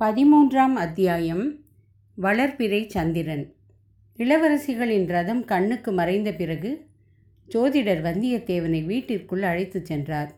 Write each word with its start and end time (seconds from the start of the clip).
பதிமூன்றாம் 0.00 0.72
அத்தியாயம் 0.72 1.60
வளர்பிறை 2.22 2.86
சந்திரன். 2.86 3.54
இளவரசிகளின் 4.16 5.06
ரதம் 5.06 5.44
கண்ணுக்கு 5.44 5.92
மறைந்த 5.92 6.32
பிறகு 6.32 6.86
ஜோதிடர் 7.48 8.02
வந்தியத்தேவனை 8.02 8.84
வீட்டிற்குள் 8.84 9.42
அழைத்துச் 9.42 9.84
சென்றார். 9.84 10.34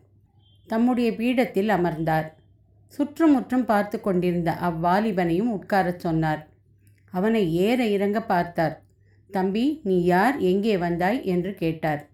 தம்முடைய 0.67 1.11
பீடத்தில் 1.13 1.69
அமர்ந்தார். 1.69 2.39
சுற்றுமுற்றும் 2.87 3.65
பார்த்து 3.65 4.01
கொண்டிருந்த 4.01 4.57
அவ்வாலிபனையும் 4.63 5.59
உட்காரச் 5.59 5.99
சொன்னார். 5.99 6.49
அவனை 7.11 7.55
ஏற 7.55 7.87
இறங்க 7.87 8.23
பார்த்தார். 8.23 8.83
தம்பி 9.31 9.81
நீ 9.85 10.05
யார்? 10.05 10.39
எங்கே 10.39 10.77
வந்தாய்? 10.77 11.25
என்று 11.25 11.55
கேட்டார். 11.55 12.11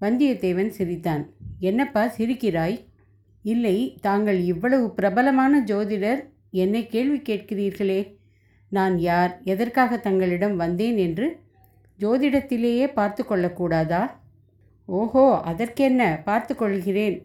வந்தியத்தேவன் 0.00 0.68
சிரித்தான். 0.68 1.30
என்னப்பா 1.58 2.12
சிரிக்கிறாய்? 2.18 2.84
இல்லை 3.42 3.98
தாங்கள் 4.00 4.40
இவ்வளவு 4.40 4.94
பிரபலமான 4.94 5.64
ஜோதிடர் 5.66 6.30
என்னை 6.52 6.86
கேள்வி 6.86 7.18
கேட்கிறீர்களே? 7.18 8.00
நான் 8.68 8.98
யார்? 8.98 9.32
எதற்காக 9.44 9.96
தங்களிடம் 9.96 10.56
வந்தேன் 10.56 10.96
என்று 10.96 11.26
ஜோதிடத்திலேயே 11.98 12.86
பார்த்து 12.92 13.22
கொள்ளக்கூடாதா? 13.24 14.02
ஓஹோ 14.88 15.24
அதற்கென்ன? 15.50 16.02
பார்த்து 16.24 16.56
கொள்கிறேன். 16.56 17.16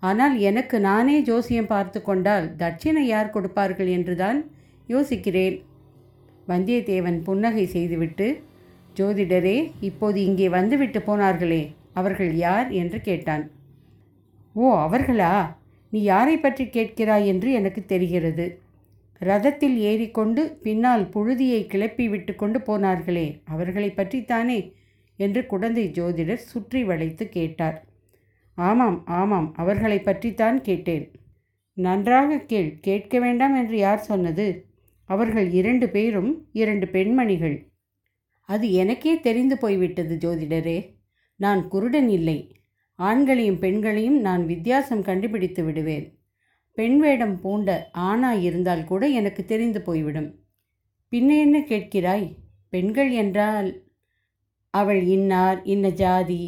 ஆனால் 0.00 0.38
எனக்கு 0.38 0.80
நானே 0.80 1.16
ஜோசியம் 1.20 1.66
பார்த்து 1.66 2.02
கொண்டால் 2.02 2.46
தட்சிணை 2.56 3.04
யார் 3.06 3.30
கொடுப்பார்கள் 3.30 3.86
என்றுதான் 3.86 4.38
யோசிக்கிறேன். 4.86 5.56
வந்தியத்தேவன் 6.48 7.18
புன்னகை 7.22 7.66
செய்துவிட்டு 7.66 8.26
ஜோதிடரே 8.96 9.70
இப்போது 9.80 10.18
இங்கே 10.24 10.48
வந்துவிட்டு 10.48 11.00
போனார்களே 11.06 11.62
அவர்கள் 11.92 12.32
யார்? 12.34 12.68
என்று 12.70 13.00
கேட்டான். 13.00 13.44
ஓ 14.54 14.64
அவர்களா? 14.76 15.32
நீ 15.92 16.02
யாரை 16.02 16.36
பற்றி 16.38 16.64
கேட்கிறாய் 16.64 17.26
என்று 17.26 17.52
எனக்கு 17.52 17.80
தெரிகிறது. 17.84 18.46
ரதத்தில் 19.20 19.76
ஏறிக்கொண்டு 19.76 20.58
பின்னால் 20.62 21.08
புழுதியை 21.08 21.66
கிளப்பி 21.66 22.08
விட்டு 22.08 22.34
கொண்டு 22.34 22.58
போனார்களே 22.58 23.40
அவர்களை 23.44 23.90
பற்றித்தானே? 23.90 24.72
என்று 25.16 25.46
குழந்தை 25.46 25.88
ஜோதிடர் 25.88 26.34
சுற்றி 26.34 26.84
வளைத்து 26.84 27.28
கேட்டார். 27.28 27.86
ஆமாம் 28.54 29.06
ஆமாம் 29.06 29.54
அவர்களை 29.54 30.00
பற்றித்தான் 30.00 30.60
கேட்டேன். 30.60 31.12
நன்றாக 31.72 32.38
கேள் 32.38 32.80
கேட்க 32.80 33.18
வேண்டாம் 33.18 33.56
என்று 33.56 33.76
யார் 33.76 33.98
சொன்னது? 33.98 34.66
அவர்கள் 35.04 35.50
இரண்டு 35.50 35.88
பேரும் 35.88 36.48
இரண்டு 36.52 36.88
பெண்மணிகள். 36.88 37.70
அது 38.40 38.72
எனக்கே 38.72 39.20
தெரிந்து 39.20 39.58
போய்விட்டது 39.58 40.18
ஜோதிடரே. 40.24 40.96
நான் 41.36 41.68
குருடன் 41.68 42.08
இல்லை. 42.08 42.56
ஆண்களையும் 42.98 43.58
பெண்களையும் 43.58 44.20
நான் 44.20 44.46
வித்தியாசம் 44.46 45.02
கண்டுபிடித்து 45.02 45.64
விடுவேன். 45.64 46.17
பெண் 46.78 46.98
வேடம் 46.98 47.40
பூண்ட 47.40 47.90
ஆணாய் 47.98 48.42
இருந்தால் 48.42 48.84
கூட 48.84 49.08
எனக்கு 49.08 49.44
தெரிந்து 49.44 49.80
போய்விடும். 49.80 50.30
பின்ன 51.12 51.38
என்ன 51.40 51.58
கேட்கிறாய்? 51.58 52.26
பெண்கள் 52.68 53.10
என்றால் 53.10 53.68
அவள் 54.74 55.02
இன்னார் 55.06 55.58
இன்ன 55.64 55.88
ஜாதி. 55.88 56.42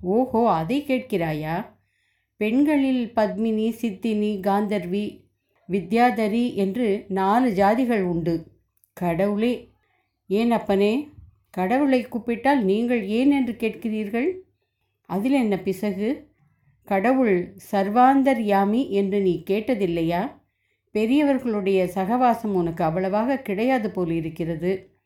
ஓஹோ 0.00 0.42
அதை 0.50 0.82
கேட்கிறாயா? 0.82 1.56
பெண்களில் 2.36 3.12
பத்மினி 3.16 3.66
சித்தினி 3.80 4.32
காந்தர்வி 4.40 5.04
வித்யாதரி 5.68 6.54
என்று 6.54 7.04
நாலு 7.08 7.50
ஜாதிகள் 7.50 8.02
உண்டு. 8.02 8.34
கடவுளே! 8.96 9.54
ஏன் 10.30 10.50
அப்பனே? 10.50 10.92
கடவுளை 11.50 12.00
கூப்பிட்டால் 12.02 12.62
நீங்கள் 12.64 13.02
ஏன் 13.08 13.30
என்று 13.30 13.52
கேட்கிறீர்கள்? 13.52 14.28
அதில் 15.10 15.32
என்ன 15.32 15.56
பிசகு? 15.58 16.10
கடவுள் 16.84 17.56
சர்வாந்தர் 17.72 18.40
யாமி 18.40 18.88
என்று 18.88 19.20
நீ 19.20 19.42
கேட்டதில்லையா? 19.50 20.30
பெரியவர்களுடைய 20.90 21.90
சகவாசம் 21.94 22.54
உனக்கு 22.54 22.84
அவ்வளவாக 22.84 23.38
கிடையாது 23.38 23.90
போல் 23.90 24.10
இருக்கிறது. 24.10 24.98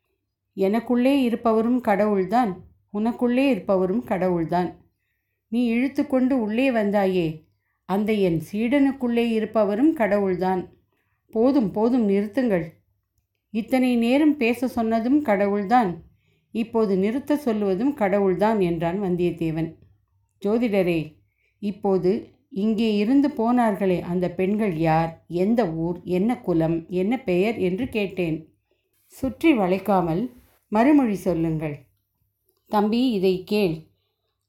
எனக்குள்ளே 0.55 1.21
இருப்பவரும் 1.21 1.81
கடவுள்தான். 1.81 2.63
உனக்குள்ளே 2.93 3.49
இருப்பவரும் 3.49 4.03
கடவுள்தான். 4.03 4.77
நீ 5.47 5.65
இழுத்து 5.65 6.07
கொண்டு 6.07 6.41
உள்ளே 6.41 6.71
வந்தாயே. 6.71 7.43
அந்த 7.85 8.13
என் 8.13 8.41
சீடனுக்குள்ளே 8.51 9.31
இருப்பவரும் 9.31 9.93
கடவுள்தான். 9.93 10.69
போதும் 11.31 11.71
போதும் 11.71 12.09
நிறுத்துங்கள். 12.09 12.65
இத்தனை 13.49 13.95
நேரம் 13.95 14.37
பேச 14.37 14.67
சொன்னதும் 14.67 15.21
கடவுள்தான். 15.21 16.01
இப்போது 16.51 16.97
நிறுத்த 16.97 17.35
சொல்லுவதும் 17.35 17.93
கடவுள்தான் 17.93 18.59
என்றான் 18.59 19.01
வந்தியத்தேவன். 19.01 19.75
ஜோதிடரே 20.45 21.17
இப்போது 21.61 22.11
இங்கே 22.49 22.97
இருந்து 22.97 23.27
போனார்களே 23.27 24.01
அந்த 24.01 24.29
பெண்கள் 24.29 24.75
யார்? 24.77 25.23
எந்த 25.27 25.67
ஊர்? 25.67 26.01
என்ன 26.03 26.39
குலம்? 26.39 26.87
என்ன 26.87 27.21
பெயர்? 27.21 27.57
என்று 27.57 27.89
கேட்டேன். 27.89 28.37
சுற்றி 29.07 29.53
வளைக்காமல் 29.53 30.23
மறுமொழி 30.71 31.15
சொல்லுங்கள். 31.15 31.75
தம்பி 32.71 33.11
இதை 33.11 33.43
கேள். 33.43 33.75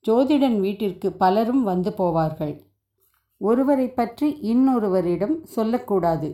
ஜோதிடன் 0.05 0.61
வீட்டிற்கு 0.61 1.13
பலரும் 1.13 1.63
வந்து 1.63 1.91
போவார்கள். 1.91 2.55
ஒருவரை 3.41 3.89
பற்றி 3.89 4.29
இன்னொருவரிடம் 4.43 5.37
சொல்லக்கூடாது. 5.45 6.29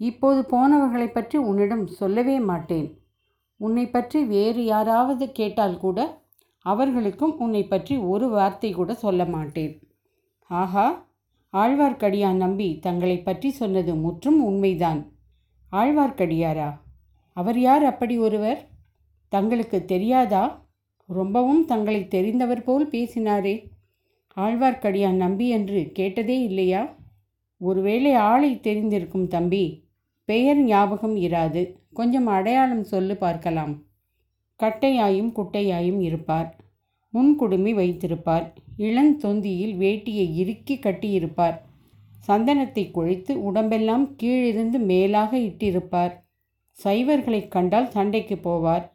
இப்போது 0.00 0.40
போனவர்களை 0.44 1.08
பற்றி 1.08 1.38
உன்னிடம் 1.38 1.86
சொல்லவே 1.86 2.38
மாட்டேன். 2.40 2.88
உன்னை 3.56 3.86
பற்றி 3.86 4.24
வேறு 4.24 4.64
யாராவது 4.64 5.32
கேட்டால் 5.32 5.78
கூட 5.78 6.26
அவர்களுக்கும் 6.66 7.38
உன்னை 7.38 7.62
பற்றி 7.64 7.96
ஒரு 7.96 8.28
வார்த்தை 8.28 8.72
கூட 8.72 8.94
சொல்ல 8.94 9.24
மாட்டேன். 9.24 9.72
ஆஹா 10.50 11.06
ஆழ்வார்க்கடியான் 11.52 12.36
நம்பி 12.36 12.78
தங்களை 12.78 13.22
பற்றி 13.22 13.50
சொன்னது 13.50 13.94
முற்றும் 13.94 14.44
உண்மைதான். 14.44 15.12
ஆழ்வார்க்கடியாரா 15.72 16.68
அவர் 17.32 17.58
யார் 17.58 17.84
அப்படி 17.84 18.18
ஒருவர்? 18.18 18.66
தங்களுக்கு 19.28 19.84
தெரியாதா? 19.84 20.66
ரொம்பவும் 21.06 21.64
தங்களை 21.64 22.00
தெரிந்தவர் 22.10 22.62
போல் 22.62 22.88
பேசினாரே. 22.88 23.70
ஆழ்வார்க்கடியான் 24.36 25.16
நம்பி 25.16 25.48
என்று 25.48 25.90
கேட்டதே 25.92 26.42
இல்லையா? 26.42 26.94
ஒருவேளை 27.60 28.14
ஆளை 28.14 28.60
தெரிந்திருக்கும் 28.62 29.26
தம்பி 29.26 29.84
பெயர் 30.24 30.62
ஞாபகம் 30.62 31.16
இராது. 31.16 31.62
கொஞ்சம் 31.92 32.26
அடையாளம் 32.26 32.84
சொல்லு 32.84 33.16
பார்க்கலாம். 33.16 33.74
கட்டையாயும் 34.60 35.32
குட்டையாயும் 35.36 36.00
இருப்பார். 36.00 36.56
முன்குடுமி 37.14 37.74
வைத்திருப்பார். 37.74 38.54
இளந்தொந்தியில் 38.78 39.76
வேட்டியை 39.76 40.34
இறுக்கி 40.34 40.74
கட்டியிருப்பார். 40.74 41.60
சந்தனத்தை 42.28 42.90
குழைத்து 42.90 43.32
உடம்பெல்லாம் 43.32 44.16
கீழிருந்து 44.16 44.78
மேலாக 44.78 45.38
இட்டிருப்பார். 45.38 46.12
சைவர்களைக் 46.84 47.50
கண்டால் 47.50 47.90
சண்டைக்கு 47.90 48.34
போவார். 48.34 48.90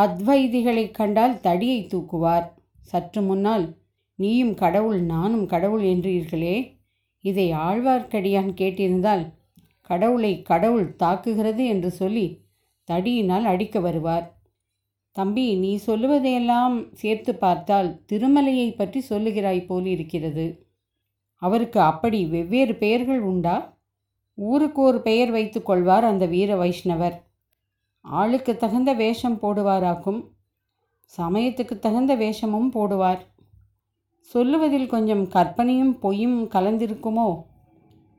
அத்வைதிகளை 0.00 0.90
கண்டால் 0.90 1.40
தடியை 1.40 1.86
தூக்குவார். 1.86 2.48
சற்று 2.82 3.22
முன்னால் 3.22 3.76
நீயும் 4.14 4.54
கடவுள் 4.54 5.00
நானும் 5.00 5.46
கடவுள் 5.46 5.82
என்றீர்களே. 5.82 6.78
இதை 7.20 7.52
ஆழ்வார்க்கடியான் 7.52 8.54
கேட்டிருந்தால் 8.54 9.32
கடவுளை 9.80 10.42
கடவுள் 10.42 10.94
தாக்குகிறது 10.98 11.66
என்று 11.66 11.90
சொல்லி 11.90 12.40
தடியினால் 12.90 13.42
அடிக்க 13.42 13.80
வருவார். 13.80 14.41
தம்பி 15.12 15.54
நீ 15.54 15.80
சொல்லுவதையெல்லாம் 15.86 16.92
சேர்த்து 16.92 17.34
பார்த்தால் 17.34 18.00
திருமலையை 18.12 18.76
பற்றி 18.76 19.04
சொல்லுகிறாய் 19.08 19.66
போல் 19.66 19.84
இருக்கிறது. 19.84 20.66
அவருக்கு 21.36 21.80
அப்படி 21.80 22.26
வெவ்வேறு 22.26 22.74
பெயர்கள் 22.74 23.20
உண்டா? 23.20 23.76
ஊருக்கு 24.34 24.82
ஒரு 24.82 25.00
பெயர் 25.00 25.30
வைத்து 25.30 25.62
கொள்வார் 25.62 26.04
அந்த 26.04 26.26
வீர 26.26 26.54
வைஷ்ணவர். 26.54 27.16
ஆளுக்கு 28.00 28.56
தகுந்த 28.56 28.92
வேஷம் 28.92 29.38
போடுவாராக்கும். 29.42 30.24
சமயத்துக்கு 31.18 31.78
தகுந்த 31.78 32.14
வேஷமும் 32.14 32.72
போடுவார். 32.72 33.18
சொல்லுவதில் 34.18 34.86
கொஞ்சம் 34.86 35.28
கற்பனையும் 35.28 35.98
பொய்யும் 35.98 36.50
கலந்திருக்குமோ? 36.50 37.42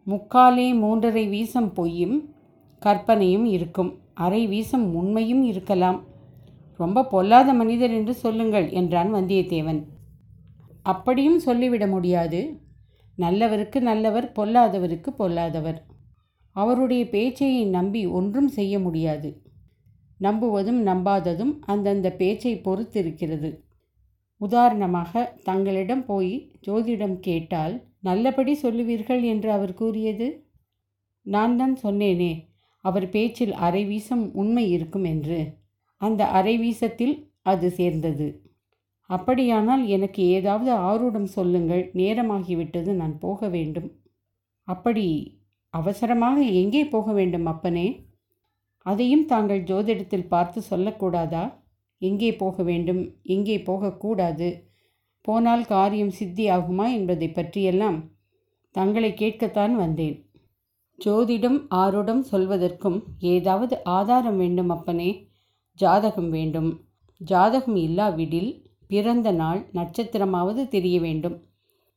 முக்காலே 0.08 0.74
மூன்றரை 0.74 1.30
வீசம் 1.30 1.74
பொய்யும் 1.74 2.36
கற்பனையும் 2.80 3.46
இருக்கும். 3.46 4.00
அரை 4.14 4.48
வீசம் 4.48 4.96
உண்மையும் 4.96 5.44
இருக்கலாம். 5.44 6.12
ரொம்ப 6.84 7.06
பொல்லாத 7.06 7.50
மனிதர் 7.54 7.94
என்று 7.94 8.14
சொல்லுங்கள் 8.16 8.68
என்றான் 8.72 9.12
வந்தியத்தேவன். 9.14 9.82
அப்படியும் 10.84 11.40
சொல்லிவிட 11.40 11.86
முடியாது. 11.88 12.42
நல்லவருக்கு 13.18 13.80
நல்லவர் 13.90 14.28
பொல்லாதவருக்கு 14.36 15.10
பொல்லாதவர். 15.18 15.80
அவருடைய 16.56 17.04
பேச்சையை 17.12 17.64
நம்பி 17.70 18.02
ஒன்றும் 18.18 18.50
செய்ய 18.50 18.74
முடியாது. 18.80 19.30
நம்புவதும் 20.20 20.82
நம்பாததும் 20.90 21.54
அந்தந்த 21.66 22.08
பேச்சை 22.12 22.54
பொறுத்திருக்கிறது. 22.66 23.50
உதாரணமாக 24.42 25.24
தங்களிடம் 25.44 26.04
போய் 26.06 26.34
ஜோதிடம் 26.68 27.18
கேட்டால் 27.20 27.76
நல்லபடி 28.00 28.54
சொல்லுவீர்கள் 28.62 29.22
என்று 29.24 29.50
அவர் 29.52 29.74
கூறியது? 29.74 30.28
நான் 31.26 31.56
தான் 31.58 31.76
சொன்னேனே 31.84 32.32
அவர் 32.86 33.08
பேச்சில் 33.10 33.54
அரை 33.66 33.84
வீசம் 33.86 34.24
உண்மை 34.34 34.66
இருக்கும் 34.70 35.06
என்று. 35.14 35.40
அந்த 36.04 36.22
அரை 36.38 36.56
வீசத்தில் 36.58 37.16
அது 37.42 37.68
சேர்ந்தது. 37.72 38.28
அப்படியானால் 39.10 39.84
எனக்கு 39.96 40.22
ஏதாவது 40.38 40.72
ஆரூடம் 40.90 41.30
சொல்லுங்கள். 41.38 41.84
நேரமாகிவிட்டது. 42.02 42.92
நான் 43.02 43.16
போக 43.20 43.48
வேண்டும். 43.48 43.90
அப்படி 44.68 45.08
அவசரமாக 45.74 46.38
எங்கே 46.62 46.84
போக 46.86 47.08
வேண்டும் 47.12 47.46
அப்பனே? 47.46 47.88
அதையும் 48.86 49.26
தாங்கள் 49.26 49.62
ஜோதிடத்தில் 49.64 50.32
பார்த்து 50.34 50.60
சொல்லக்கூடாதா? 50.70 51.44
எங்கே 52.02 52.30
போக 52.36 52.64
வேண்டும்? 52.64 53.02
எங்கே 53.36 53.58
போகக்கூடாது? 53.62 54.50
போனால் 55.26 55.64
காரியம் 55.66 56.16
சித்தி 56.20 56.46
ஆகுமா 56.50 56.86
என்பதை 56.94 57.28
பற்றியெல்லாம் 57.30 58.00
தங்களை 58.76 59.12
கேட்கத்தான் 59.14 59.76
வந்தேன். 59.76 60.16
ஜோதிடம் 61.00 61.60
ஆரோடம் 61.76 62.24
சொல்வதற்கும் 62.32 63.00
ஏதாவது 63.34 63.76
ஆதாரம் 63.98 64.38
வேண்டும் 64.38 64.70
அப்பனே. 64.70 65.12
ஜாதகம் 65.74 66.30
வேண்டும். 66.30 66.82
ஜாதகம் 67.18 67.76
இல்லாவிடில் 67.76 68.70
பிறந்த 68.88 69.32
நாள் 69.32 69.70
நட்சத்திரமாவது 69.74 70.68
தெரிய 70.68 71.00
வேண்டும். 71.00 71.44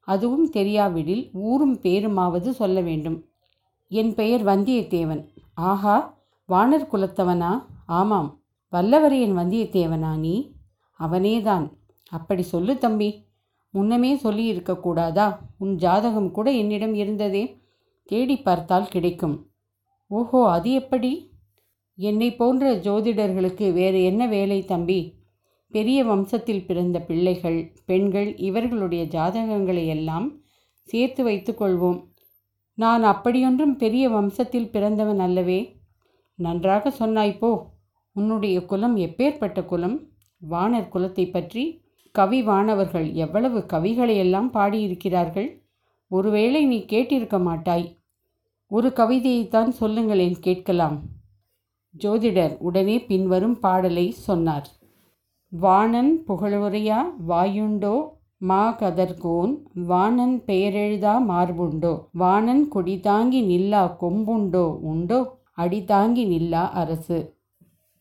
அதுவும் 0.00 0.50
தெரியாவிடில் 0.50 1.30
ஊரும் 1.32 1.78
பேருமாவது 1.78 2.50
சொல்ல 2.50 2.80
வேண்டும். 2.80 3.24
என் 3.88 4.14
பெயர் 4.14 4.44
வந்தியத்தேவன். 4.44 5.26
ஆஹா 5.54 6.18
வானர் 6.48 6.88
குலத்தவனா? 6.92 7.62
ஆமாம் 7.86 8.40
வல்லவரையன் 8.72 9.36
வந்தியத்தேவனா 9.36 10.16
நீ? 10.16 10.52
அவனேதான். 11.00 11.70
அப்படி 12.10 12.42
சொல்லு 12.42 12.78
தம்பி. 12.78 13.24
முன்னமே 13.70 14.16
சொல்லியிருக்கக்கூடாதா 14.16 15.38
உன் 15.58 15.76
ஜாதகம் 15.76 16.30
கூட 16.30 16.50
என்னிடம் 16.50 16.94
இருந்ததே. 16.94 17.62
தேடி 18.04 18.36
பார்த்தால் 18.36 18.88
கிடைக்கும். 18.88 19.50
ஓஹோ 20.06 20.50
அது 20.50 20.72
எப்படி? 20.72 21.30
என்னை 21.98 22.34
போன்ற 22.34 22.76
ஜோதிடர்களுக்கு 22.76 23.72
வேறு 23.72 24.04
என்ன 24.04 24.26
வேலை 24.26 24.64
தம்பி? 24.64 25.14
பெரிய 25.70 26.04
வம்சத்தில் 26.04 26.64
பிறந்த 26.64 27.00
பிள்ளைகள் 27.00 27.72
பெண்கள் 27.86 28.36
இவர்களுடைய 28.36 29.04
ஜாதகங்களை 29.04 29.86
எல்லாம் 29.86 30.40
சேர்த்து 30.82 31.28
வைத்துக்கொள்வோம் 31.28 32.04
நான் 32.74 33.02
அப்படியொன்றும் 33.02 33.76
பெரிய 33.76 34.10
வம்சத்தில் 34.10 34.70
பிறந்தவன் 34.70 35.18
அல்லவே? 35.18 35.80
நன்றாக 36.34 36.90
சொன்னாய் 36.90 37.38
போ. 37.38 37.70
உன்னுடைய 38.12 38.64
குலம் 38.64 38.96
எப்பேற்பட்ட 38.96 39.64
குலம்? 39.64 40.08
வானர் 40.50 40.88
குலத்தை 40.94 41.30
பற்றி 41.30 41.82
கவி 42.10 42.42
வானவர்கள் 42.42 43.12
எவ்வளவு 43.12 43.58
கவிகளையெல்லாம் 43.58 44.50
பாடியிருக்கிறார்கள்? 44.52 45.48
ஒருவேளை 46.08 46.66
நீ 46.66 46.84
கேட்டிருக்க 46.88 47.40
மாட்டாய். 47.40 47.96
ஒரு 48.66 48.92
கவிதையைத்தான் 48.96 49.68
சொல்லுங்களேன் 49.68 50.36
கேட்கலாம். 50.40 51.02
ஜோதிடர் 52.04 52.56
உடனே 52.58 53.04
பின்வரும் 53.04 53.60
பாடலை 53.60 54.10
சொன்னார். 54.10 54.68
வாணன் 55.48 56.24
புகழுரையா 56.28 56.96
வாயுண்டோ? 57.28 58.08
மா 58.38 58.76
கதர்கோன் 58.78 59.62
வாணன் 59.74 60.42
பெயரெழுதா 60.46 61.18
மார்புண்டோ? 61.28 62.06
வாணன் 62.12 62.68
கொடி 62.68 63.00
தாங்கி 63.00 63.40
நில்லா 63.40 63.96
கொம்புண்டோ? 64.00 64.78
உண்டோ? 64.80 65.38
அடி 65.52 65.84
தாங்கி 65.84 66.24
நில்லா 66.24 66.70
அரசு 66.70 67.34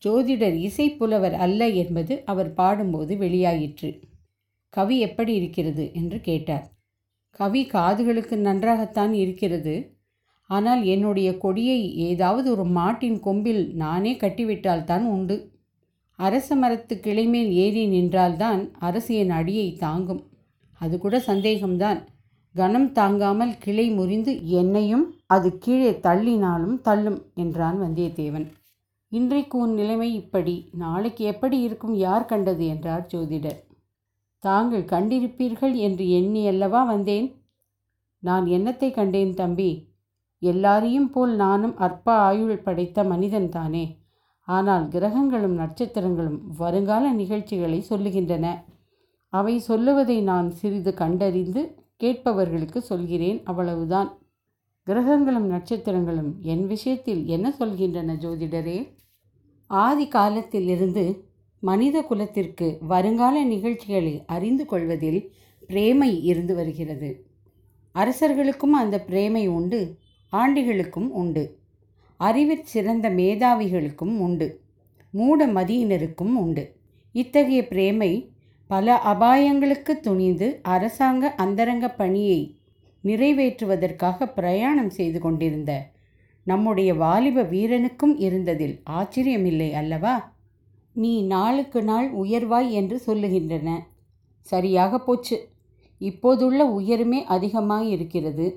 ஜோதிடர் 0.05 0.69
இசைப்புலவர் 0.69 1.31
அல்ல 1.31 1.69
என்பது 1.69 2.21
அவர் 2.25 2.53
பாடும்போது 2.53 3.15
வெளியாயிற்று. 3.15 4.01
கவி 4.69 4.99
எப்படி 4.99 5.33
இருக்கிறது 5.33 5.91
என்று 5.93 6.19
கேட்டார். 6.19 6.71
கவி 7.29 7.65
காதுகளுக்கு 7.65 8.35
நன்றாகத்தான் 8.35 9.13
இருக்கிறது. 9.13 9.94
ஆனால் 10.49 10.83
என்னுடைய 10.83 11.37
கொடியை 11.37 11.79
ஏதாவது 11.95 12.47
ஒரு 12.51 12.65
மாட்டின் 12.69 13.19
கொம்பில் 13.19 13.73
நானே 13.73 14.13
கட்டிவிட்டால்தான் 14.13 15.05
உண்டு. 15.05 15.37
அரச 16.19 16.55
மரத்து 16.55 16.95
கிளைமேல் 17.03 17.51
ஏறி 17.63 17.87
நின்றால்தான் 17.87 18.61
அரசியன் 18.79 19.29
அடியை 19.29 19.73
தாங்கும். 19.75 20.21
அது 20.81 20.95
கூட 20.97 21.15
சந்தேகம்தான். 21.27 21.99
கனம் 22.55 22.91
தாங்காமல் 22.91 23.57
கிளை 23.57 23.85
முறிந்து 23.89 24.33
என்னையும் 24.47 25.05
அது 25.25 25.57
கீழே 25.57 25.91
தள்ளினாலும் 25.91 26.77
தள்ளும் 26.81 27.19
என்றான் 27.33 27.79
வந்தியத்தேவன். 27.81 28.45
இன்றைக்கு 29.11 29.57
உன் 29.57 29.73
நிலைமை 29.73 30.13
இப்படி. 30.13 30.69
நாளைக்கு 30.73 31.23
எப்படி 31.25 31.57
இருக்கும் 31.59 31.95
யார் 31.95 32.25
கண்டது 32.25 32.67
என்றார் 32.67 33.09
ஜோதிடர். 33.13 33.59
தாங்கள் 34.39 34.85
கண்டிருப்பீர்கள் 34.85 35.75
என்று 35.87 36.09
எண்ணி 36.09 36.47
அல்லவா 36.47 36.83
வந்தேன்? 36.83 37.27
நான் 38.23 38.45
என்னத்தை 38.45 38.91
கண்டேன் 38.91 39.33
தம்பி? 39.33 39.69
எல்லாரையும் 40.51 41.09
போல் 41.09 41.33
நானும் 41.35 41.75
அற்ப 41.77 42.07
ஆயுள் 42.27 42.57
படைத்த 42.57 43.03
மனிதன் 43.03 43.49
தானே 43.49 43.85
ஆனால் 44.47 44.85
கிரகங்களும் 44.87 45.55
நட்சத்திரங்களும் 45.59 46.39
வருங்கால 46.57 47.11
நிகழ்ச்சிகளை 47.11 47.79
சொல்லுகின்றன. 47.89 48.45
அவை 49.33 49.55
சொல்லுவதை 49.59 50.17
நான் 50.21 50.49
சிறிது 50.51 50.91
கண்டறிந்து 50.93 51.61
கேட்பவர்களுக்கு 52.03 52.79
சொல்கிறேன் 52.81 53.39
அவ்வளவுதான். 53.43 54.09
கிரகங்களும் 54.87 55.47
நட்சத்திரங்களும் 55.51 56.31
என் 56.53 56.65
விஷயத்தில் 56.67 57.23
என்ன 57.25 57.47
சொல்கின்றன 57.59 58.15
ஜோதிடரே? 58.23 58.79
ஆதி 59.69 60.05
காலத்திலிருந்து 60.07 61.05
மனித 61.63 61.97
குலத்திற்கு 62.01 62.67
வருங்கால 62.87 63.35
நிகழ்ச்சிகளை 63.43 64.15
அறிந்து 64.25 64.65
கொள்வதில் 64.65 65.21
பிரேமை 65.69 66.11
இருந்து 66.23 66.53
வருகிறது. 66.55 67.09
அரசர்களுக்கும் 67.95 68.75
அந்த 68.81 68.97
பிரேமை 69.07 69.43
உண்டு. 69.47 69.79
ஆண்டிகளுக்கும் 70.33 71.09
உண்டு. 71.11 71.43
அறிவிற் 72.17 72.63
சிறந்த 72.63 73.09
மேதாவிகளுக்கும் 73.09 74.17
உண்டு. 74.17 74.47
மூட 75.13 75.47
மதியினருக்கும் 75.47 76.33
உண்டு. 76.35 76.75
இத்தகைய 77.15 77.67
பிரேமை 77.67 78.11
பல 78.69 79.01
அபாயங்களுக்கு 79.05 79.93
துணிந்து 80.01 80.59
அரசாங்க 80.63 81.33
அந்தரங்க 81.35 81.89
பணியை 81.89 82.39
நிறைவேற்றுவதற்காக 83.03 84.33
பிரயாணம் 84.33 84.89
செய்து 84.89 85.19
கொண்டிருந்த 85.19 85.71
நம்முடைய 86.43 86.93
வாலிப 86.93 87.43
வீரனுக்கும் 87.43 88.15
இருந்ததில் 88.17 88.81
ஆச்சரியமில்லை 88.89 89.71
அல்லவா? 89.71 90.33
நீ 90.95 91.21
நாளுக்கு 91.21 91.83
நாள் 91.83 92.13
உயர்வாய் 92.13 92.71
என்று 92.71 93.01
சொல்லுகின்றன. 93.05 93.69
சரியாக 94.41 94.99
போச்சு. 94.99 95.37
இப்போதுள்ள 96.01 96.69
உயருமே 96.79 97.23
அதிகமாக 97.25 97.83
இருக்கிறது 97.85 98.47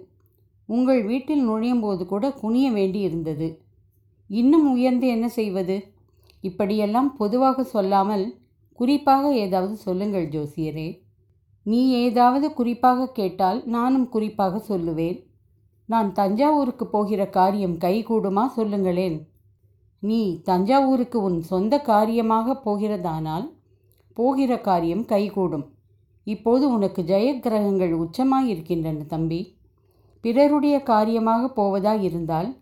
உங்கள் 0.68 1.02
வீட்டில் 1.02 1.42
நுழையும் 1.42 1.80
போது 1.80 2.06
கூட 2.06 2.32
குனிய 2.32 2.70
வேண்டி 2.70 3.00
இருந்தது 3.00 3.66
இன்னும் 4.30 4.70
உயர்ந்து 4.70 5.06
என்ன 5.06 5.28
செய்வது? 5.28 5.76
இப்படியெல்லாம் 6.40 7.16
பொதுவாக 7.16 7.64
சொல்லாமல் 7.64 8.38
குறிப்பாக 8.72 9.34
ஏதாவது 9.34 9.76
சொல்லுங்கள் 9.76 10.28
ஜோசியரே. 10.28 11.00
நீ 11.62 11.88
ஏதாவது 11.90 12.52
குறிப்பாக 12.52 13.08
கேட்டால் 13.08 13.62
நானும் 13.66 14.08
குறிப்பாக 14.08 14.62
சொல்லுவேன். 14.68 15.26
நான் 15.86 16.12
தஞ்சாவூருக்கு 16.12 16.86
போகிற 16.86 17.28
காரியம் 17.28 17.76
கைகூடுமா 17.78 18.46
சொல்லுங்களேன். 18.46 19.28
நீ 20.00 20.40
தஞ்சாவூருக்கு 20.42 21.22
உன் 21.22 21.40
சொந்த 21.42 21.80
காரியமாக 21.80 22.56
போகிறதானால் 22.64 23.46
போகிற 24.14 24.60
காரியம் 24.60 25.04
கைகூடும். 25.04 25.66
இப்போது 26.24 26.64
உனக்கு 26.72 27.02
ஜெயக்கிரகங்கள் 27.02 27.94
உச்சமாயிருக்கின்றன 27.98 29.06
தம்பி. 29.06 29.57
பிறருடைய 30.20 30.82
காரியமாக 30.82 31.48
போவதாக 31.48 32.02
இருந்தால் 32.02 32.56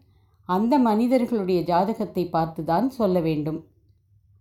அந்த 0.49 0.79
மனிதர்களுடைய 0.79 1.63
ஜாதகத்தை 1.63 2.29
பார்த்துதான் 2.33 2.87
சொல்ல 2.87 3.21
வேண்டும். 3.21 3.65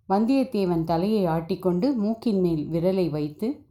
வந்தியத்தேவன் 0.10 0.84
தலையை 0.84 1.26
ஆட்டிக்கொண்டு 1.26 1.94
மூக்கின் 1.94 2.40
மேல் 2.40 2.64
விரலை 2.72 3.10
வைத்து 3.10 3.66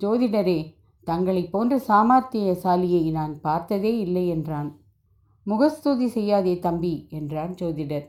ஜோதிடரே 0.00 0.74
தங்களை 1.04 1.44
போன்ற 1.44 1.76
சாமர்த்தியசாலியை 1.88 3.10
நான் 3.10 3.40
பார்த்ததே 3.40 3.98
இல்லை 3.98 4.28
என்றான். 4.28 4.80
முகஸ்துதி 5.44 6.08
செய்யாதே 6.08 6.58
தம்பி 6.58 7.06
என்றான் 7.10 7.54
ஜோதிடர். 7.54 8.06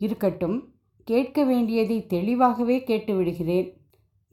இருக்கட்டும் 0.00 0.56
கேட்க 1.04 1.44
வேண்டியதை 1.44 2.06
தெளிவாகவே 2.06 2.76
கேட்டுவிடுகிறேன். 2.78 3.68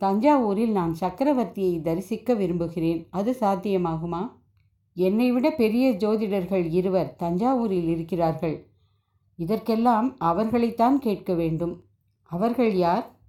தஞ்சாவூரில் 0.02 0.72
நான் 0.72 0.96
சக்கரவர்த்தியை 1.00 1.82
தரிசிக்க 1.82 2.34
விரும்புகிறேன். 2.34 3.08
அது 3.10 3.36
சாத்தியமாகுமா? 3.40 4.22
என்னை 4.94 5.32
விட 5.32 5.52
பெரிய 5.52 5.92
ஜோதிடர்கள் 5.92 6.72
இருவர் 6.72 7.16
தஞ்சாவூரில் 7.20 7.88
இருக்கிறார்கள். 7.88 8.68
இதற்கெல்லாம் 9.36 10.18
அவர்களைத்தான் 10.18 11.00
கேட்க 11.00 11.34
வேண்டும். 11.34 11.84
அவர்கள் 12.24 12.76
யார்? 12.76 13.20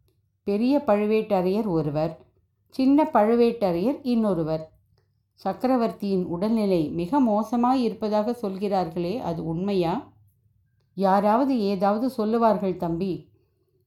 பெரிய 0.45 0.83
பழுவேட்டரையர் 0.87 1.67
ஒருவர் 1.67 2.27
சின்ன 2.69 3.09
பழுவேட்டரையர் 3.13 3.99
இன்னொருவர். 4.03 4.71
சக்கரவர்த்தியின் 5.35 6.25
உடல்நிலை 6.25 6.89
மிக 6.89 7.21
மோசமாய் 7.21 7.83
இருப்பதாக 7.83 8.33
சொல்கிறார்களே 8.33 9.19
அது 9.19 9.45
உண்மையா? 9.45 10.13
யாராவது 10.95 11.61
ஏதாவது 11.61 12.11
சொல்லுவார்கள் 12.11 12.77
தம்பி. 12.77 13.29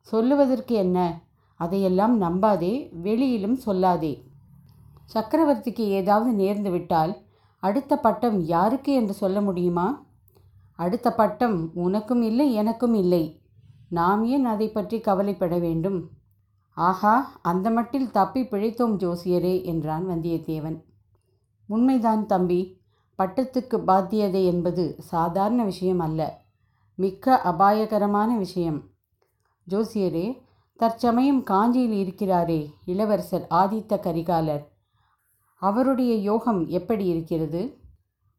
சொல்லுவதற்கு 0.02 0.76
என்ன? 0.76 1.22
அதையெல்லாம் 1.56 2.22
நம்பாதே 2.22 2.90
வெளியிலும் 2.92 3.60
சொல்லாதே. 3.66 4.22
சக்கரவர்த்திக்கு 5.14 5.80
ஏதாவது 5.80 6.44
நேர்ந்து 6.44 6.72
விட்டால் 6.72 7.24
அடுத்த 7.66 7.94
பட்டம் 7.98 8.38
யாருக்கு 8.40 8.92
என்று 8.94 9.14
சொல்ல 9.14 9.42
முடியுமா? 9.42 9.88
அடுத்த 10.80 11.08
பட்டம் 11.14 11.58
உனக்கும் 11.76 12.22
இல்லை 12.22 12.48
எனக்கும் 12.54 12.94
இல்லை. 12.94 13.24
நாம் 13.90 14.22
ஏன் 14.26 14.46
அதை 14.46 14.68
பற்றி 14.70 14.98
கவலைப்பட 15.00 15.56
வேண்டும்? 15.58 16.00
ஆஹா 16.78 17.14
அந்த 17.42 17.68
மட்டில் 17.70 18.12
தப்பி 18.12 18.42
பிழைத்தோம் 18.42 18.98
ஜோசியரே 19.04 19.56
என்றான் 19.64 20.06
வந்தியத்தேவன். 20.08 20.78
உண்மைதான் 21.70 22.26
தம்பி 22.26 22.62
பட்டத்துக்கு 23.20 23.78
பாத்தியதை 23.88 24.42
என்பது 24.46 24.86
சாதாரண 25.12 25.64
விஷயம் 25.64 26.00
அல்ல. 26.00 26.22
மிக்க 26.98 27.42
அபாயகரமான 27.44 28.32
விஷயம். 28.38 28.80
ஜோசியரே 29.68 30.28
தற்சமயம் 30.80 31.44
காஞ்சியில் 31.44 31.98
இருக்கிறாரே 32.04 32.62
இளவரசர் 32.86 33.46
ஆதித்த 33.50 33.94
கரிகாலர். 34.00 34.64
அவருடைய 35.66 36.16
யோகம் 36.16 36.68
எப்படி 36.68 37.06
இருக்கிறது? 37.06 37.78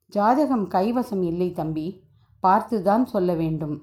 ஜாதகம் 0.06 0.68
கைவசம் 0.68 1.22
இல்லை 1.22 1.52
தம்பி. 1.52 2.02
பார்த்துதான் 2.42 3.04
சொல்ல 3.04 3.34
வேண்டும். 3.34 3.82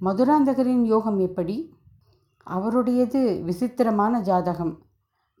மதுராந்தகரின் 0.00 0.82
யோகம் 0.82 1.18
எப்படி? 1.18 1.74
அவருடையது 2.36 3.42
விசித்திரமான 3.42 4.20
ஜாதகம். 4.20 4.82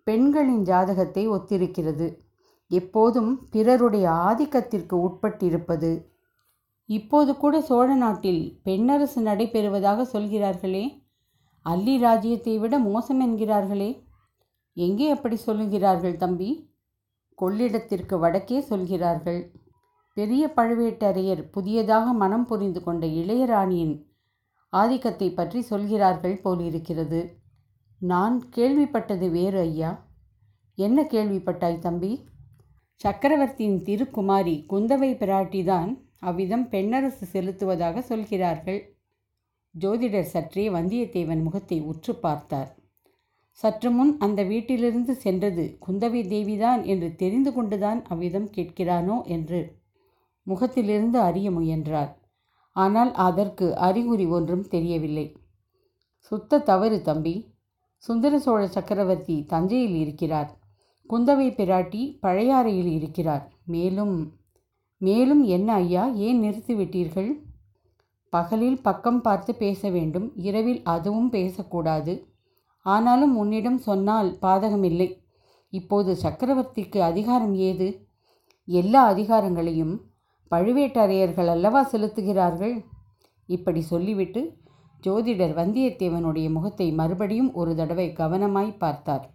பெண்களின் 0.02 0.62
ஜாதகத்தை 0.62 1.30
ஒத்திருக்கிறது. 1.30 2.18
எப்போதும் 2.68 3.48
பிறருடைய 3.48 4.08
ஆதிக்கத்திற்கு 4.08 5.08
உட்பட்டிருப்பது. 5.08 6.04
இப்போது 6.84 7.36
கூட 7.36 7.60
சோழ 7.60 7.94
நாட்டில் 7.94 8.60
பெண்ணரசு 8.64 9.20
நடைபெறுவதாக 9.20 10.02
சொல்கிறார்களே. 10.02 11.02
அல்லி 11.62 11.98
ராஜ்யத்தை 11.98 12.58
விட 12.58 12.78
மோசம் 12.78 13.20
என்கிறார்களே. 13.20 14.02
எங்கே 14.74 15.10
அப்படி 15.10 15.38
சொல்லுகிறார்கள் 15.46 16.16
தம்பி? 16.16 16.70
கொள்ளிடத்திற்கு 17.42 18.18
வடக்கே 18.18 18.60
சொல்கிறார்கள். 18.60 19.42
பெரிய 20.16 20.52
பழுவேட்டரையர் 20.56 21.42
புதியதாக 21.50 22.12
மனம் 22.12 22.46
புரிந்து 22.46 22.82
கொண்ட 22.82 23.06
இளையராணியின் 23.06 23.94
ஆதிக்கத்தை 24.68 25.28
பற்றி 25.32 25.60
சொல்கிறார்கள் 25.62 26.40
போலிருக்கிறது. 26.42 27.20
நான் 28.00 28.36
கேள்விப்பட்டது 28.56 29.30
வேறு 29.30 29.60
ஐயா. 29.60 29.90
என்ன 30.74 31.02
கேள்விப்பட்டாய் 31.02 31.78
தம்பி? 31.78 32.12
சக்கரவர்த்தியின் 33.00 33.80
திருக்குமாரி 33.82 34.54
குந்தவை 34.70 35.10
பிராட்டிதான் 35.22 35.90
அவ்விதம் 36.20 36.66
பெண்ணரசு 36.70 37.24
செலுத்துவதாக 37.32 37.98
சொல்கிறார்கள். 37.98 38.80
ஜோதிடர் 39.80 40.32
சற்றே 40.34 40.68
வந்தியத்தேவன் 40.68 41.42
முகத்தை 41.42 41.80
உற்று 41.80 42.14
பார்த்தார். 42.14 42.70
சற்று 43.58 43.90
முன் 43.90 44.12
அந்த 44.18 44.42
வீட்டிலிருந்து 44.42 45.14
சென்றது. 45.14 45.64
குந்தவை 45.86 46.22
தேவிதான் 46.28 46.82
என்று 46.84 47.08
தெரிந்து 47.16 47.52
கொண்டுதான் 47.52 48.04
அவ்விதம் 48.04 48.48
கேட்கிறானோ 48.56 49.16
என்று 49.26 49.60
முகத்திலிருந்து 50.46 51.18
அறிய 51.18 51.50
முயன்றார் 51.50 52.10
ஆனால் 52.76 53.12
அதற்கு 53.12 53.66
அறிகுறி 53.76 54.26
ஒன்றும் 54.26 54.66
தெரியவில்லை. 54.68 55.26
சுத்த 56.18 56.58
தவறு 56.60 56.98
தம்பி. 57.02 57.34
சுந்தர 57.96 58.38
சோழ 58.38 58.62
சக்கரவர்த்தி 58.66 59.36
தஞ்சையில் 59.44 59.94
இருக்கிறார். 59.94 60.50
குந்தவை 61.10 61.48
பிராட்டி 61.58 62.02
பழையாறையில் 62.22 62.92
இருக்கிறார். 62.92 63.44
மேலும் 63.64 64.16
மேலும் 65.00 65.42
என்ன 65.44 65.68
ஐயா 65.74 66.02
ஏன் 66.26 66.40
நிறுத்திவிட்டீர்கள்? 66.42 67.30
பகலில் 68.32 68.80
பக்கம் 68.80 69.20
பார்த்து 69.20 69.52
பேச 69.54 69.90
வேண்டும். 69.90 70.28
இரவில் 70.36 70.82
அதுவும் 70.84 71.30
பேசக்கூடாது. 71.30 72.12
ஆனாலும் 72.82 73.36
உன்னிடம் 73.36 73.78
சொன்னால் 73.78 74.38
பாதகமில்லை. 74.42 75.20
இப்போது 75.68 76.16
சக்கரவர்த்திக்கு 76.22 76.98
அதிகாரம் 76.98 77.54
ஏது? 77.54 78.06
எல்லா 78.64 79.12
அதிகாரங்களையும் 79.12 79.94
பழுவேட்டரையர்கள் 80.50 81.46
அல்லவா 81.46 81.88
செலுத்துகிறார்கள்? 81.92 82.84
இப்படி 83.46 83.80
சொல்லிவிட்டு 83.80 84.60
ஜோதிடர் 85.02 85.54
வந்தியத்தேவனுடைய 85.54 86.50
முகத்தை 86.50 86.92
மறுபடியும் 86.92 87.54
ஒரு 87.54 87.74
தடவை 87.74 88.12
கவனமாய் 88.16 88.78
பார்த்தார். 88.78 89.30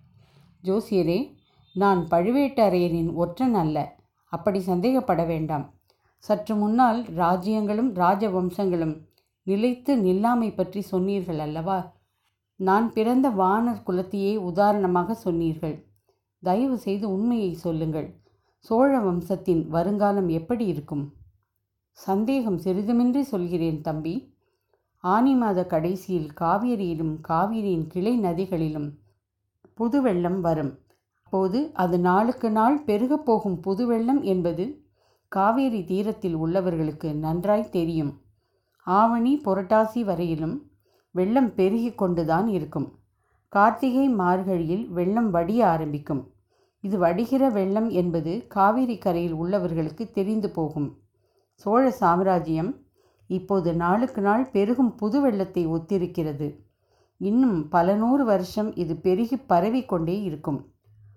ஜோசியரே 0.64 1.36
நான் 1.74 2.08
பழுவேட்டரையரின் 2.12 3.14
ஒற்றன் 3.14 3.54
அல்ல. 3.54 3.96
அப்படி 4.34 4.60
சந்தேகப்பட 4.60 5.26
வேண்டாம். 5.26 5.74
சற்று 6.18 6.56
முன்னால் 6.56 7.04
ராஜ்யங்களும் 7.04 7.92
ராஜவம்சங்களும் 7.94 8.96
நிலைத்து 9.44 9.96
நில்லாமை 9.98 10.56
பற்றி 10.56 10.82
சொன்னீர்கள் 10.82 11.40
அல்லவா? 11.40 11.97
நான் 12.60 12.94
பிறந்த 12.94 13.30
வானர் 13.30 13.84
குலத்தையே 13.88 14.36
உதாரணமாக 14.36 15.14
சொன்னீர்கள். 15.14 15.86
தயவு 16.44 16.78
செய்து 16.78 17.12
உண்மையை 17.12 17.54
சொல்லுங்கள். 17.54 18.14
சோழ 18.58 19.00
வம்சத்தின் 19.00 19.68
வருங்காலம் 19.68 20.28
எப்படி 20.28 20.66
இருக்கும்? 20.66 21.14
சந்தேகம் 21.92 22.58
சிறிதுமின்றி 22.58 23.22
சொல்கிறேன் 23.22 23.82
தம்பி. 23.82 24.36
ஆனி 24.98 25.36
மாத 25.36 25.66
கடைசியில் 25.66 26.30
காவேரியிலும் 26.42 27.22
காவிரியின் 27.22 27.88
கிளை 27.88 28.20
நதிகளிலும் 28.20 28.98
புதுவெள்ளம் 29.74 30.40
வரும். 30.40 30.80
அப்போது 31.24 31.72
அது 31.74 32.00
நாளுக்கு 32.00 32.52
நாள் 32.52 32.84
பெருகப் 32.84 33.26
போகும் 33.26 33.60
புது 33.60 33.88
வெள்ளம் 33.88 34.22
என்பது 34.22 34.86
காவேரி 35.28 35.84
தீரத்தில் 35.84 36.38
உள்ளவர்களுக்கு 36.38 37.14
நன்றாய் 37.14 37.70
தெரியும். 37.70 38.22
ஆவணி 38.80 39.42
புரட்டாசி 39.46 40.04
வரையிலும் 40.04 40.67
வெள்ளம் 41.12 41.56
பெருகி 41.56 41.92
கொண்டுதான் 41.92 42.48
இருக்கும். 42.48 43.00
கார்த்திகை 43.48 44.14
மார்கழியில் 44.14 44.88
வெள்ளம் 44.88 45.30
வடிய 45.32 45.68
ஆரம்பிக்கும். 45.68 46.32
இது 46.82 46.98
வடிகிற 46.98 47.50
வெள்ளம் 47.50 47.90
என்பது 47.90 48.46
காவிரி 48.48 48.98
கரையில் 48.98 49.36
உள்ளவர்களுக்கு 49.36 50.12
தெரிந்து 50.12 50.50
போகும். 50.50 50.98
சோழ 51.54 51.92
சாம்ராஜ்யம் 51.92 52.86
இப்போது 53.28 53.76
நாளுக்கு 53.76 54.22
நாள் 54.22 54.50
பெருகும் 54.50 54.96
புது 54.96 55.22
வெள்ளத்தை 55.22 55.68
ஒத்திருக்கிறது. 55.68 56.60
இன்னும் 57.18 57.70
பல 57.70 57.96
நூறு 57.96 58.26
வருஷம் 58.26 58.76
இது 58.76 58.96
பெருகி 58.96 59.36
பரவிக்கொண்டே 59.36 60.22
இருக்கும். 60.22 60.72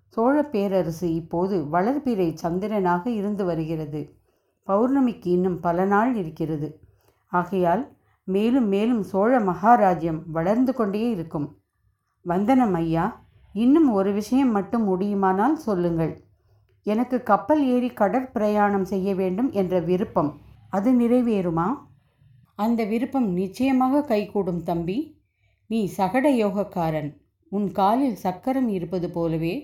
சோழ 0.09 0.45
பேரரசு 0.45 1.15
இப்போது 1.15 1.65
வளர்பிறை 1.73 2.37
சந்திரனாக 2.43 3.07
இருந்து 3.07 3.45
வருகிறது. 3.45 4.19
பௌர்ணமிக்கு 4.67 5.27
இன்னும் 5.27 5.61
பல 5.61 5.85
நாள் 5.85 6.15
இருக்கிறது. 6.15 6.81
ஆகையால் 7.27 7.93
மேலும் 8.35 8.69
மேலும் 8.69 9.03
சோழ 9.03 9.33
மகாராஜ்யம் 9.41 10.21
வளர்ந்து 10.27 10.73
கொண்டே 10.75 11.03
இருக்கும். 11.11 11.49
வந்தனம் 12.27 12.75
ஐயா 12.75 13.05
இன்னும் 13.55 13.89
ஒரு 13.91 14.11
விஷயம் 14.13 14.51
மட்டும் 14.51 14.85
முடியுமானால் 14.85 15.57
சொல்லுங்கள். 15.67 16.13
எனக்கு 16.87 17.17
கப்பல் 17.23 17.63
ஏறி 17.67 17.89
கடற்பிரயாணம் 17.89 18.87
செய்ய 18.93 19.15
வேண்டும் 19.15 19.51
என்ற 19.53 19.81
விருப்பம். 19.81 20.31
அது 20.69 20.91
நிறைவேறுமா? 20.93 21.69
அந்த 22.59 22.81
விருப்பம் 22.85 23.29
நிச்சயமாக 23.33 24.03
கைகூடும் 24.03 24.63
தம்பி. 24.63 24.99
நீ 25.71 25.81
சகட 25.97 26.27
யோகக்காரன். 26.45 27.11
உன் 27.53 27.69
காலில் 27.73 28.19
சக்கரம் 28.25 28.69
இருப்பது 28.69 29.09
போலவே 29.11 29.55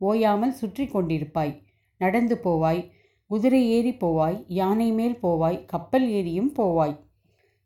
ஓயாமல் 0.00 0.58
சுற்றி 0.60 0.84
கொண்டிருப்பாய். 0.84 1.54
நடந்து 2.00 2.36
போவாய். 2.44 2.82
குதிரை 3.30 3.62
ஏறி 3.70 3.92
போவாய். 4.00 4.38
யானை 4.58 4.88
மேல் 4.92 5.18
போவாய். 5.22 5.58
கப்பல் 5.64 6.06
ஏறியும் 6.10 6.52
போவாய். 6.58 6.94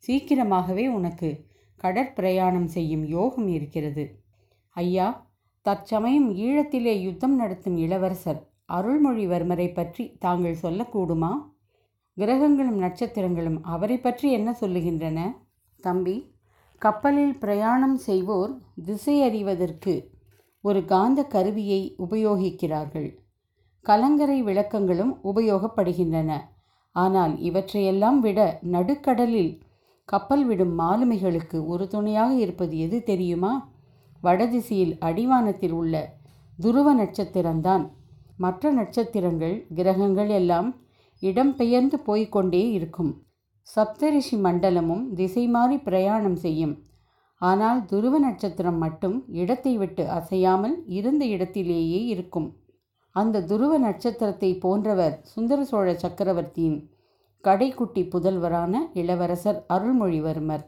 சீக்கிரமாகவே 0.07 0.87
உனக்கு 0.89 1.47
கடற்பிரயாணம் 1.81 2.65
செய்யும் 2.65 3.05
யோகம் 3.07 3.49
இருக்கிறது. 3.49 4.23
ஐயா 4.71 5.31
தற்சமயம் 5.63 6.29
ஈழத்திலே 6.37 7.01
யுத்தம் 7.01 7.35
நடத்தும் 7.35 7.77
இளவரசர் 7.77 8.53
அருள்மொழிவர்மரை 8.73 9.75
பற்றி 9.75 10.17
தாங்கள் 10.19 10.63
சொல்லக்கூடுமா? 10.63 11.33
கிரகங்களும் 12.17 12.83
நட்சத்திரங்களும் 12.83 13.61
அவரை 13.63 13.99
பற்றி 13.99 14.31
என்ன 14.31 14.57
சொல்லுகின்றன? 14.61 15.19
தம்பி 15.81 16.33
கப்பலில் 16.79 17.39
பிரயாணம் 17.39 17.97
செய்வோர் 17.97 18.53
திசையறிவதற்கு 18.87 19.95
ஒரு 20.61 20.85
காந்த 20.85 21.21
கருவியை 21.25 21.97
உபயோகிக்கிறார்கள். 21.99 23.09
கலங்கரை 23.81 24.43
விளக்கங்களும் 24.43 25.13
உபயோகப்படுகின்றன. 25.25 26.31
ஆனால் 26.93 27.39
இவற்றையெல்லாம் 27.39 28.19
விட 28.19 28.61
நடுக்கடலில் 28.63 29.53
கப்பல் 30.09 30.45
விடும் 30.45 30.75
மாலுமிகளுக்கு 30.81 31.59
ஒரு 31.67 31.85
துணையாக 31.89 32.33
இருப்பது 32.35 32.75
எது 32.79 32.99
தெரியுமா? 33.03 33.53
வடதிசையில் 34.23 34.95
அடிவானத்தில் 34.99 35.75
உள்ள 35.81 35.95
துருவ 36.59 36.89
நட்சத்திரம்தான். 36.95 37.85
மற்ற 38.37 38.73
நட்சத்திரங்கள் 38.73 39.57
கிரகங்கள் 39.75 40.31
எல்லாம் 40.41 40.69
இடம்பெயர்ந்து 41.23 41.97
போய்க்கொண்டே 42.07 42.63
இருக்கும். 42.71 43.13
சப்தரிஷி 43.67 44.37
மண்டலமும் 44.37 45.05
திசை 45.15 45.45
மாறி 45.49 45.77
பிரயாணம் 45.79 46.37
செய்யும். 46.37 46.75
ஆனால் 47.41 47.81
துருவ 47.87 48.19
நட்சத்திரம் 48.19 48.79
மட்டும் 48.79 49.17
இடத்தை 49.33 49.73
விட்டு 49.77 50.05
அசையாமல் 50.09 50.77
இருந்த 50.99 51.25
இடத்திலேயே 51.27 52.01
இருக்கும். 52.07 52.49
அந்த 53.17 53.43
துருவ 53.51 53.73
நட்சத்திரத்தை 53.79 54.51
போன்றவர் 54.65 55.17
சுந்தர 55.33 55.61
சோழ 55.65 55.89
சக்கரவர்த்தியின் 55.95 56.79
கடைக்குட்டி 57.45 58.09
புதல்வரான 58.09 58.75
இளவரசர் 58.93 59.65
அருள்மொழிவர்மர். 59.69 60.65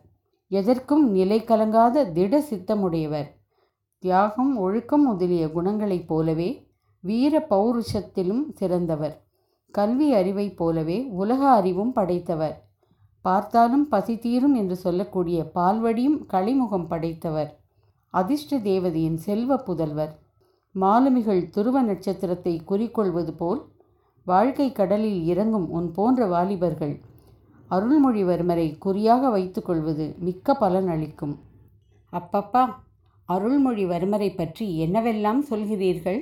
எதற்கும் 0.49 1.11
நிலை 1.11 1.45
கலங்காத 1.45 2.13
திட 2.13 2.41
சித்தமுடையவர். 2.51 3.29
தியாகம் 3.99 4.57
ஒழுக்கம் 4.57 5.03
முதலிய 5.03 5.51
குணங்களைப் 5.51 6.09
போலவே 6.09 6.67
வீர 7.01 7.47
பௌருஷத்திலும் 7.51 8.43
சிறந்தவர். 8.53 9.25
கல்வி 9.71 10.15
அறிவைப் 10.15 10.57
போலவே 10.57 11.05
உலக 11.05 11.49
அறிவும் 11.51 11.93
படைத்தவர். 11.93 12.65
பார்த்தாலும் 13.21 13.89
பசி 13.89 14.19
தீரும் 14.19 14.55
என்று 14.55 14.77
சொல்லக்கூடிய 14.77 15.51
பால்வடியும் 15.55 16.19
களிமுகம் 16.27 16.87
படைத்தவர். 16.87 17.61
அதிர்ஷ்ட 18.09 18.59
தேவதையின் 18.59 19.17
செல்வ 19.17 19.57
புதல்வர். 19.57 20.13
மாலுமிகள் 20.75 21.51
துருவ 21.51 21.83
நட்சத்திரத்தை 21.83 22.63
குறிக்கொள்வது 22.69 23.31
போல் 23.31 23.63
வாழ்க்கை 24.27 24.73
கடலில் 24.73 25.21
இறங்கும் 25.25 25.67
உன் 25.71 25.89
போன்ற 25.93 26.27
வாலிபர்கள் 26.27 26.95
அருள்மொழிவர்மரை 27.71 28.67
குறியாக 28.79 29.29
வைத்துக்கொள்வது 29.31 30.17
மிக்க 30.19 30.55
பலன் 30.55 30.89
அளிக்கும். 30.89 31.35
அப்பப்பா 32.13 32.63
அருள்மொழிவர்மரை 33.29 34.31
பற்றி 34.37 34.67
என்னவெல்லாம் 34.87 35.41
சொல்கிறீர்கள்? 35.51 36.21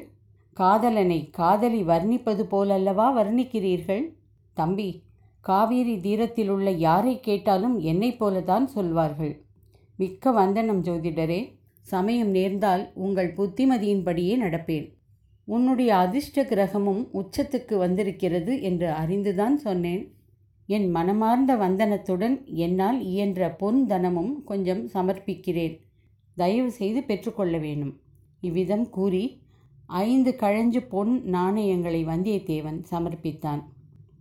காதலனை 0.56 1.30
காதலி 1.30 1.82
வர்ணிப்பது 1.82 2.44
போலல்லவா 2.50 3.06
வர்ணிக்கிறீர்கள்? 3.18 4.04
தம்பி 4.56 4.88
காவேரி 5.40 5.96
தீரத்தில் 6.00 6.48
உள்ள 6.48 6.70
யாரை 6.70 7.20
கேட்டாலும் 7.20 7.78
என்னைப் 7.78 8.20
போலதான் 8.20 8.64
சொல்வார்கள். 8.64 9.34
மிக்க 9.96 10.32
வந்தனம் 10.32 10.82
ஜோதிடரே 10.82 11.40
சமயம் 11.80 12.28
நேர்ந்தால் 12.28 12.84
உங்கள் 12.94 13.32
புத்திமதியின்படியே 13.36 14.36
நடப்பேன். 14.36 14.86
உன்னுடைய 15.48 15.96
அதிர்ஷ்ட 15.96 16.42
கிரகமும் 16.42 17.02
உச்சத்துக்கு 17.12 17.76
வந்திருக்கிறது 17.76 18.62
என்று 18.62 18.88
அறிந்துதான் 18.90 19.56
சொன்னேன். 19.56 20.04
என் 20.66 20.90
மனமார்ந்த 20.90 21.56
வந்தனத்துடன் 21.56 22.36
என்னால் 22.44 23.00
இயன்ற 23.02 23.50
பொன் 23.50 23.86
தனமும் 23.86 24.44
கொஞ்சம் 24.44 24.82
சமர்ப்பிக்கிறேன். 24.88 25.74
தயவு 26.36 26.70
செய்து 26.70 27.02
பெற்றுக்கொள்ள 27.02 27.58
வேணும் 27.58 28.00
இவ்விதம் 28.40 28.86
கூறி 28.88 29.24
ஐந்து 29.86 30.36
கழஞ்சு 30.40 30.80
பொன் 30.88 31.12
நாணயங்களை 31.24 32.06
வந்தியத்தேவன் 32.06 32.80
சமர்ப்பித்தான். 32.90 33.62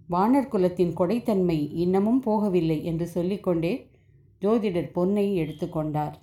வானர் 0.09 0.47
குலத்தின் 0.47 0.93
கொடைத்தன்மை 0.97 1.57
இன்னமும் 1.73 2.21
போகவில்லை 2.25 2.83
என்று 2.83 3.07
சொல்லிக்கொண்டே 3.07 3.73
ஜோதிடர் 4.41 4.93
பொன்னை 4.95 5.25
எடுத்துக்கொண்டார். 5.33 6.15